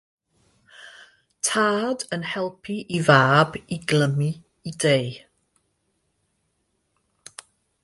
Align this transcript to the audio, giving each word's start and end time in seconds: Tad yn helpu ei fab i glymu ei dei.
Tad 1.49 1.99
yn 2.17 2.23
helpu 2.31 2.75
ei 2.95 3.01
fab 3.09 3.49
i 3.75 3.77
glymu 3.89 4.31
ei 4.67 4.73
dei. 4.83 5.07